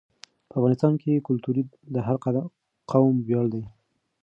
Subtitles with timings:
[0.49, 1.55] په افغانستان کې کلتور
[1.93, 2.15] د هر
[2.91, 3.63] قوم ویاړ دی.